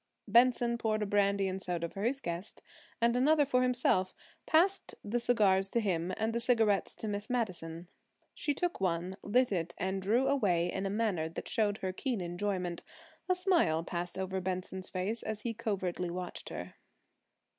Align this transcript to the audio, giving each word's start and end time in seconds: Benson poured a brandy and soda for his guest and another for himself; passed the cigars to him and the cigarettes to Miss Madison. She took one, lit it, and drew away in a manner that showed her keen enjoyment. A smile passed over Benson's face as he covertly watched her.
Benson 0.27 0.79
poured 0.79 1.03
a 1.03 1.05
brandy 1.05 1.47
and 1.47 1.61
soda 1.61 1.87
for 1.87 2.01
his 2.01 2.21
guest 2.21 2.63
and 2.99 3.15
another 3.15 3.45
for 3.45 3.61
himself; 3.61 4.15
passed 4.47 4.95
the 5.03 5.19
cigars 5.19 5.69
to 5.69 5.79
him 5.79 6.11
and 6.17 6.33
the 6.33 6.39
cigarettes 6.39 6.95
to 6.95 7.07
Miss 7.07 7.29
Madison. 7.29 7.87
She 8.33 8.55
took 8.55 8.81
one, 8.81 9.15
lit 9.21 9.51
it, 9.51 9.75
and 9.77 10.01
drew 10.01 10.25
away 10.25 10.71
in 10.73 10.87
a 10.87 10.89
manner 10.89 11.29
that 11.29 11.47
showed 11.47 11.77
her 11.83 11.93
keen 11.93 12.19
enjoyment. 12.19 12.81
A 13.29 13.35
smile 13.35 13.83
passed 13.83 14.17
over 14.17 14.41
Benson's 14.41 14.89
face 14.89 15.21
as 15.21 15.41
he 15.41 15.53
covertly 15.53 16.09
watched 16.09 16.49
her. 16.49 16.73